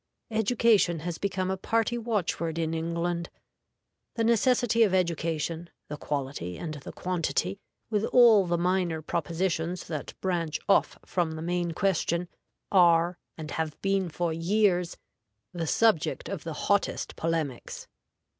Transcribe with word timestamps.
Education 0.31 1.01
has 1.01 1.19
become 1.19 1.51
a 1.51 1.57
party 1.57 1.95
watchword 1.95 2.57
in 2.57 2.73
England. 2.73 3.29
The 4.15 4.23
necessity 4.23 4.81
of 4.81 4.95
education, 4.95 5.69
the 5.89 5.95
quality 5.95 6.57
and 6.57 6.73
the 6.73 6.91
quantity, 6.91 7.59
with 7.91 8.05
all 8.05 8.47
the 8.47 8.57
minor 8.57 9.03
propositions 9.03 9.83
that 9.83 10.19
branch 10.19 10.59
off 10.67 10.97
from 11.05 11.33
the 11.33 11.43
main 11.43 11.73
question, 11.73 12.29
are, 12.71 13.19
and 13.37 13.51
have 13.51 13.79
been 13.83 14.09
for 14.09 14.33
years, 14.33 14.97
the 15.53 15.67
subject 15.67 16.29
of 16.29 16.43
the 16.45 16.53
hottest 16.53 17.15
polemics. 17.15 17.87